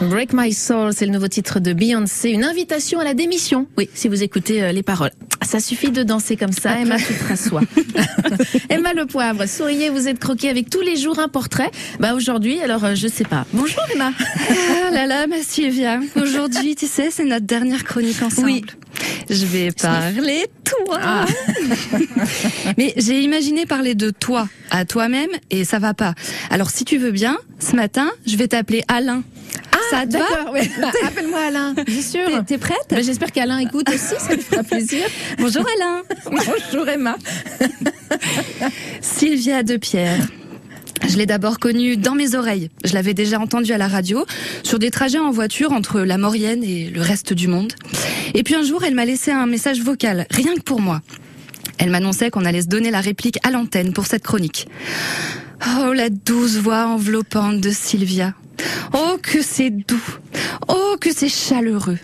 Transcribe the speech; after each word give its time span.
Break 0.00 0.32
My 0.32 0.52
Soul, 0.54 0.92
c'est 0.94 1.04
le 1.04 1.12
nouveau 1.12 1.28
titre 1.28 1.60
de 1.60 1.74
Beyoncé, 1.74 2.30
une 2.30 2.44
invitation 2.44 3.00
à 3.00 3.04
la 3.04 3.12
démission. 3.12 3.66
Oui, 3.76 3.90
si 3.92 4.08
vous 4.08 4.22
écoutez 4.22 4.62
euh, 4.62 4.72
les 4.72 4.82
paroles. 4.82 5.10
Ça 5.42 5.60
suffit 5.60 5.90
de 5.90 6.02
danser 6.02 6.36
comme 6.36 6.52
ça, 6.52 6.78
Emma, 6.78 6.96
tu 6.96 7.12
te 7.12 7.28
rassois. 7.28 7.60
Emma 8.70 8.94
Le 8.94 9.04
Poivre, 9.04 9.46
souriez, 9.46 9.90
vous 9.90 10.08
êtes 10.08 10.18
croquée 10.18 10.48
avec 10.48 10.70
tous 10.70 10.80
les 10.80 10.96
jours 10.96 11.18
un 11.18 11.28
portrait. 11.28 11.70
Bah 11.98 12.14
aujourd'hui, 12.14 12.62
alors 12.62 12.82
euh, 12.84 12.94
je 12.94 13.08
sais 13.08 13.24
pas. 13.24 13.44
Bonjour 13.52 13.82
Emma. 13.94 14.12
Ah 14.48 14.90
là 14.90 15.06
là, 15.06 15.26
ma 15.26 15.42
Sylvia. 15.42 16.00
Aujourd'hui, 16.16 16.76
tu 16.76 16.86
sais, 16.86 17.10
c'est 17.10 17.24
notre 17.24 17.46
dernière 17.46 17.84
chronique 17.84 18.22
ensemble. 18.22 18.46
Oui. 18.46 18.64
Je 19.28 19.44
vais 19.44 19.70
parler 19.70 20.46
toi. 20.64 21.26
Mais 22.78 22.94
j'ai 22.96 23.20
imaginé 23.20 23.66
parler 23.66 23.94
de 23.94 24.10
toi 24.10 24.48
à 24.70 24.86
toi-même 24.86 25.30
et 25.50 25.64
ça 25.64 25.78
va 25.78 25.92
pas. 25.92 26.14
Alors 26.48 26.70
si 26.70 26.84
tu 26.84 26.96
veux 26.96 27.10
bien, 27.10 27.38
ce 27.58 27.76
matin, 27.76 28.10
je 28.26 28.36
vais 28.36 28.48
t'appeler 28.48 28.82
Alain. 28.88 29.22
Ça 29.90 30.06
te 30.06 30.16
va? 30.16 30.50
Ouais. 30.52 30.70
Appelle-moi 31.06 31.38
Alain, 31.40 31.74
bien 31.86 32.02
sûr. 32.02 32.44
T'es- 32.46 32.58
prête? 32.58 32.76
Bah, 32.90 33.02
J'espère 33.02 33.32
qu'Alain 33.32 33.58
écoute 33.58 33.88
aussi, 33.88 34.14
ça 34.18 34.34
lui 34.34 34.42
fera 34.42 34.62
plaisir. 34.62 35.04
Bonjour 35.38 35.64
Alain. 35.76 36.02
Bonjour 36.26 36.88
Emma. 36.88 37.16
Sylvia 39.00 39.62
de 39.62 39.76
Pierre. 39.76 40.26
Je 41.08 41.16
l'ai 41.16 41.26
d'abord 41.26 41.58
connue 41.58 41.96
dans 41.96 42.14
mes 42.14 42.34
oreilles. 42.34 42.68
Je 42.84 42.92
l'avais 42.94 43.14
déjà 43.14 43.40
entendue 43.40 43.72
à 43.72 43.78
la 43.78 43.88
radio, 43.88 44.24
sur 44.62 44.78
des 44.78 44.90
trajets 44.90 45.18
en 45.18 45.30
voiture 45.30 45.72
entre 45.72 46.00
la 46.00 46.18
Maurienne 46.18 46.62
et 46.62 46.90
le 46.90 47.00
reste 47.00 47.32
du 47.32 47.48
monde. 47.48 47.72
Et 48.34 48.42
puis 48.42 48.54
un 48.54 48.62
jour, 48.62 48.84
elle 48.84 48.94
m'a 48.94 49.06
laissé 49.06 49.30
un 49.30 49.46
message 49.46 49.80
vocal, 49.80 50.26
rien 50.30 50.54
que 50.54 50.60
pour 50.62 50.80
moi. 50.80 51.00
Elle 51.78 51.90
m'annonçait 51.90 52.30
qu'on 52.30 52.44
allait 52.44 52.62
se 52.62 52.66
donner 52.68 52.90
la 52.90 53.00
réplique 53.00 53.38
à 53.46 53.50
l'antenne 53.50 53.92
pour 53.94 54.04
cette 54.06 54.22
chronique. 54.22 54.68
Oh, 55.80 55.92
la 55.94 56.10
douce 56.10 56.56
voix 56.56 56.86
enveloppante 56.86 57.60
de 57.60 57.70
Sylvia. 57.70 58.34
Oh, 58.92 59.16
que 59.22 59.42
c'est 59.42 59.70
doux. 59.70 60.18
Oh, 60.68 60.96
que 61.00 61.12
c'est 61.12 61.28
chaleureux. 61.28 61.98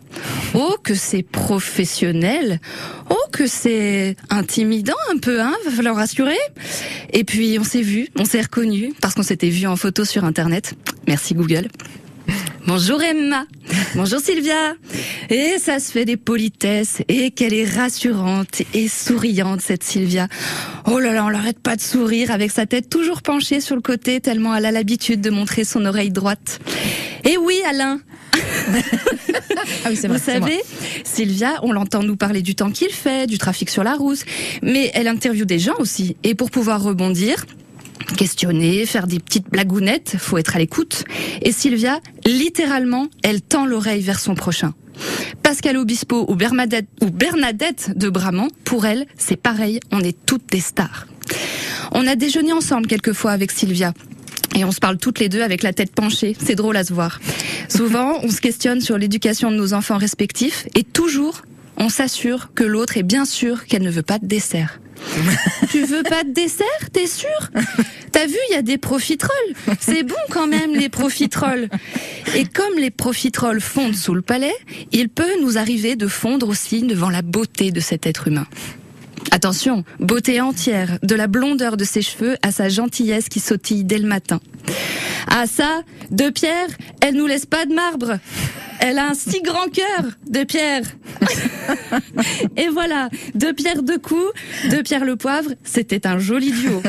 Oh, 0.55 0.77
que 0.83 0.95
c'est 0.95 1.23
professionnel. 1.23 2.61
Oh, 3.11 3.15
que 3.33 3.47
c'est 3.47 4.17
intimidant 4.31 4.95
un 5.13 5.19
peu, 5.19 5.41
hein, 5.41 5.55
va 5.65 5.71
falloir 5.71 5.97
rassurer. 5.97 6.39
Et 7.13 7.25
puis, 7.25 7.59
on 7.59 7.65
s'est 7.65 7.83
vu, 7.83 8.09
on 8.19 8.25
s'est 8.25 8.43
reconnu 8.43 8.93
parce 9.01 9.15
qu'on 9.15 9.23
s'était 9.23 9.51
vu 9.51 9.67
en 9.67 9.77
photo 9.77 10.05
sur 10.05 10.25
Internet. 10.25 10.75
Merci 11.07 11.35
Google. 11.35 11.69
Bonjour 12.67 13.01
Emma. 13.03 13.47
Bonjour 13.95 14.21
Sylvia. 14.21 14.75
Et 15.31 15.59
ça 15.59 15.79
se 15.79 15.91
fait 15.93 16.05
des 16.05 16.17
politesses. 16.17 17.03
Et 17.09 17.31
qu'elle 17.31 17.55
est 17.55 17.65
rassurante 17.69 18.63
et 18.75 18.89
souriante, 18.89 19.61
cette 19.61 19.83
Sylvia. 19.83 20.29
Oh 20.87 20.99
là 20.99 21.13
là, 21.13 21.25
on 21.25 21.29
l'arrête 21.29 21.59
pas 21.59 21.77
de 21.77 21.81
sourire 21.81 22.31
avec 22.31 22.51
sa 22.51 22.67
tête 22.67 22.89
toujours 22.89 23.23
penchée 23.23 23.61
sur 23.61 23.75
le 23.77 23.83
côté 23.83 24.21
tellement 24.21 24.55
elle 24.55 24.67
a 24.67 24.71
l'habitude 24.71 25.21
de 25.21 25.31
montrer 25.31 25.65
son 25.65 25.85
oreille 25.85 26.11
droite. 26.11 26.61
Et 27.25 27.37
oui, 27.37 27.61
Alain. 27.69 28.01
Ah 29.85 29.89
oui, 29.91 29.95
Vous 29.95 30.01
vrai. 30.01 30.09
moi. 30.09 30.19
savez, 30.19 30.61
Sylvia, 31.05 31.59
on 31.63 31.73
l'entend 31.73 32.03
nous 32.03 32.17
parler 32.17 32.43
du 32.43 32.55
temps 32.55 32.71
qu'il 32.71 32.91
fait, 32.91 33.27
du 33.27 33.39
trafic 33.39 33.71
sur 33.71 33.83
la 33.85 33.95
route, 33.95 34.19
mais 34.63 34.91
elle 34.95 35.09
interviewe 35.09 35.45
des 35.47 35.59
gens 35.59 35.75
aussi. 35.79 36.17
Et 36.25 36.35
pour 36.35 36.51
pouvoir 36.51 36.83
rebondir, 36.83 37.47
questionner, 38.17 38.87
faire 38.87 39.07
des 39.07 39.19
petites 39.19 39.51
blagounettes, 39.51 40.17
faut 40.19 40.39
être 40.39 40.57
à 40.57 40.59
l'écoute. 40.59 41.05
Et 41.43 41.53
Sylvia, 41.53 42.01
littéralement, 42.25 43.09
elle 43.23 43.43
tend 43.43 43.67
l'oreille 43.67 44.03
vers 44.03 44.21
son 44.21 44.35
prochain. 44.35 44.75
Pascal 45.43 45.77
Obispo 45.77 46.25
ou 46.29 46.35
Bernadette, 46.35 47.99
de 47.99 48.09
Bramant, 48.09 48.49
pour 48.65 48.87
elle, 48.87 49.07
c'est 49.17 49.37
pareil, 49.37 49.81
on 49.93 50.01
est 50.01 50.17
toutes 50.27 50.51
des 50.51 50.61
stars. 50.61 51.07
On 51.93 52.07
a 52.07 52.17
déjeuné 52.17 52.53
ensemble 52.53 52.87
quelquefois 52.87 53.33
avec 53.33 53.53
Sylvia. 53.53 53.93
Et 54.55 54.65
on 54.65 54.73
se 54.73 54.81
parle 54.81 54.97
toutes 54.97 55.19
les 55.19 55.29
deux 55.29 55.43
avec 55.43 55.63
la 55.63 55.73
tête 55.73 55.93
penchée. 55.95 56.35
C'est 56.43 56.55
drôle 56.55 56.77
à 56.77 56.85
se 56.85 56.93
voir. 56.93 57.21
Souvent, 57.69 58.21
on 58.23 58.31
se 58.31 58.41
questionne 58.41 58.81
sur 58.81 58.97
l'éducation 58.97 59.51
de 59.51 59.57
nos 59.57 59.75
enfants 59.75 59.99
respectifs 59.99 60.67
et 60.75 60.83
toujours, 60.83 61.43
on 61.77 61.89
s'assure 61.89 62.55
que 62.55 62.65
l'autre 62.65 62.97
est 62.97 63.03
bien 63.03 63.25
sûr 63.27 63.67
qu'elle 63.67 63.83
ne 63.83 63.91
veut 63.91 64.03
pas 64.03 64.19
de 64.19 64.27
dessert. 64.27 64.81
tu 65.71 65.85
veux 65.85 66.03
pas 66.03 66.25
de 66.25 66.31
dessert? 66.31 66.67
T'es 66.93 67.07
sûr? 67.07 67.29
T'as 68.13 68.27
vu, 68.27 68.37
il 68.51 68.55
y 68.55 68.57
a 68.57 68.63
des 68.63 68.79
profiteroles. 68.79 69.55
C'est 69.81 70.03
bon 70.03 70.15
quand 70.31 70.47
même, 70.47 70.75
les 70.75 70.89
profiteroles. 70.89 71.69
Et 72.35 72.45
comme 72.45 72.79
les 72.79 72.91
profiteroles 72.91 73.61
fondent 73.61 73.95
sous 73.95 74.15
le 74.15 74.23
palais, 74.23 74.55
il 74.93 75.09
peut 75.09 75.41
nous 75.43 75.59
arriver 75.59 75.97
de 75.97 76.07
fondre 76.07 76.49
aussi 76.49 76.83
devant 76.83 77.11
la 77.11 77.23
beauté 77.23 77.71
de 77.71 77.81
cet 77.81 78.07
être 78.07 78.29
humain. 78.29 78.47
Attention, 79.33 79.85
beauté 79.99 80.41
entière, 80.41 80.99
de 81.03 81.15
la 81.15 81.27
blondeur 81.27 81.77
de 81.77 81.85
ses 81.85 82.03
cheveux 82.03 82.37
à 82.43 82.53
sa 82.53 82.69
gentillesse 82.69 83.29
qui 83.29 83.41
sautille 83.41 83.85
dès 83.85 83.99
le 83.99 84.07
matin. 84.07 84.41
Ah 85.29 85.47
ça, 85.47 85.83
de 86.11 86.31
Pierre, 86.31 86.69
elle 87.01 87.17
nous 87.17 87.27
laisse 87.27 87.47
pas 87.47 87.67
de 87.67 87.75
marbre. 87.75 88.19
Elle 88.81 88.99
a 88.99 89.11
un 89.11 89.15
si 89.15 89.41
grand 89.43 89.69
cœur, 89.69 90.13
de 90.29 90.45
Pierre. 90.45 90.83
Et 92.57 92.69
voilà, 92.69 93.09
de 93.35 93.53
Pierre 93.53 93.83
de 93.83 93.97
coups, 93.97 94.33
de 94.71 94.83
Pierre 94.83 95.05
le 95.05 95.17
poivre, 95.17 95.51
c'était 95.65 96.07
un 96.07 96.19
joli 96.19 96.53
duo. 96.53 96.83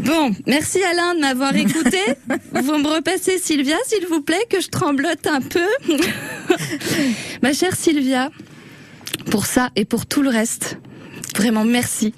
Bon, 0.00 0.32
merci 0.46 0.82
Alain 0.82 1.14
de 1.14 1.20
m'avoir 1.20 1.54
écouté. 1.54 1.98
Vous 2.52 2.78
me 2.78 2.88
repassez 2.88 3.38
Sylvia, 3.38 3.76
s'il 3.86 4.06
vous 4.06 4.22
plaît, 4.22 4.44
que 4.50 4.60
je 4.60 4.68
tremblote 4.68 5.26
un 5.26 5.40
peu. 5.40 5.66
Ma 7.42 7.52
chère 7.52 7.76
Sylvia, 7.76 8.30
pour 9.30 9.46
ça 9.46 9.70
et 9.76 9.84
pour 9.84 10.06
tout 10.06 10.22
le 10.22 10.30
reste, 10.30 10.78
vraiment 11.36 11.64
merci 11.64 12.14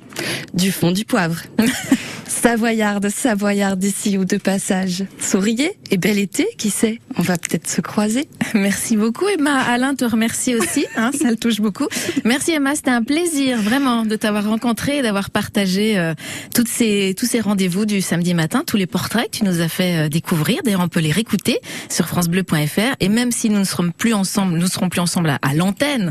du 0.54 0.72
fond 0.72 0.90
du 0.90 1.04
poivre. 1.04 1.42
Savoyarde, 2.28 3.08
Savoyarde 3.08 3.82
ici 3.84 4.18
ou 4.18 4.24
de 4.24 4.36
passage. 4.36 5.04
Souriez 5.20 5.72
et 5.90 5.96
bel 5.96 6.18
été, 6.18 6.46
qui 6.58 6.70
sait 6.70 7.00
On 7.16 7.22
va 7.22 7.36
peut-être 7.36 7.68
se 7.68 7.80
croiser. 7.80 8.28
Merci 8.54 8.96
beaucoup 8.96 9.26
Emma. 9.28 9.60
Alain 9.60 9.94
te 9.94 10.04
remercie 10.04 10.54
aussi, 10.54 10.86
hein, 10.96 11.10
ça 11.12 11.30
le 11.30 11.36
touche 11.36 11.60
beaucoup. 11.60 11.86
Merci 12.24 12.52
Emma, 12.52 12.74
c'était 12.74 12.90
un 12.90 13.02
plaisir 13.02 13.60
vraiment 13.60 14.04
de 14.04 14.16
t'avoir 14.16 14.48
rencontré 14.48 14.98
et 14.98 15.02
d'avoir 15.02 15.30
partagé 15.30 15.98
euh, 15.98 16.14
toutes 16.54 16.68
ces, 16.68 17.14
tous 17.16 17.26
ces 17.26 17.40
rendez-vous 17.40 17.86
du 17.86 18.00
samedi 18.00 18.34
matin, 18.34 18.64
tous 18.66 18.76
les 18.76 18.86
portraits 18.86 19.30
que 19.30 19.38
tu 19.38 19.44
nous 19.44 19.60
as 19.60 19.68
fait 19.68 20.06
euh, 20.06 20.08
découvrir. 20.08 20.60
D'ailleurs, 20.64 20.82
on 20.82 20.88
peut 20.88 21.00
les 21.00 21.12
réécouter 21.12 21.60
sur 21.88 22.08
francebleu.fr 22.08 22.96
et 23.00 23.08
même 23.08 23.32
si 23.32 23.50
nous 23.50 23.58
ne 23.58 23.64
serons 23.64 23.90
plus 23.90 24.14
ensemble, 24.14 24.58
nous 24.58 24.68
serons 24.68 24.88
plus 24.88 25.00
ensemble 25.00 25.30
à, 25.30 25.38
à 25.42 25.54
l'antenne, 25.54 26.10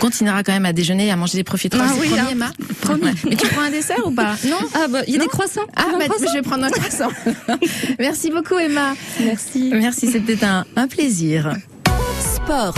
continuera 0.00 0.42
quand 0.42 0.52
même 0.52 0.66
à 0.66 0.72
déjeuner 0.72 1.06
et 1.06 1.10
à 1.10 1.16
manger 1.16 1.38
des 1.38 1.44
profiteroles. 1.44 1.86
Ah 1.88 1.92
oui, 2.00 2.08
promis, 2.08 2.20
hein. 2.20 2.26
Emma. 2.32 2.50
Promis. 2.80 3.02
Ouais. 3.04 3.12
Mais 3.28 3.36
tu 3.36 3.46
prends 3.48 3.62
un 3.62 3.70
dessert 3.70 4.04
ou 4.06 4.10
pas? 4.10 4.34
Non 4.48 4.56
Ah 4.74 4.86
bah, 4.88 5.00
il 5.06 5.12
y 5.12 5.16
a 5.16 5.18
Non. 5.18 5.24
des 5.24 5.30
croissants. 5.30 5.60
Ah, 5.76 5.84
bah, 5.98 6.04
croissant 6.06 6.26
je 6.28 6.34
vais 6.38 6.42
prendre 6.42 6.64
un 6.64 6.70
croissant. 6.70 7.10
Merci 7.98 8.30
beaucoup 8.30 8.58
Emma. 8.58 8.94
Merci. 9.22 9.70
Merci, 9.72 10.10
c'était 10.10 10.42
un, 10.44 10.64
un 10.76 10.88
plaisir. 10.88 11.54
Sport. 12.34 12.74